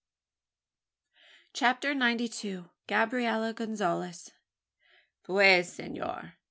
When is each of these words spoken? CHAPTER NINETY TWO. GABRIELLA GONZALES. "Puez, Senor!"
CHAPTER 1.53 1.93
NINETY 1.93 2.27
TWO. 2.29 2.69
GABRIELLA 2.87 3.53
GONZALES. 3.53 4.31
"Puez, 5.23 5.65
Senor!" 5.65 6.33